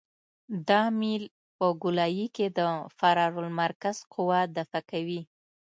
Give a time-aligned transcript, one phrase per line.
[0.67, 1.23] دا میل
[1.57, 2.59] په ګولایي کې د
[2.97, 5.21] فرار المرکز قوه دفع کوي